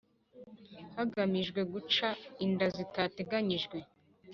hagamijwe 0.95 1.59
guca 1.71 2.07
inda 2.45 2.65
zitateganyijwe 2.75 3.77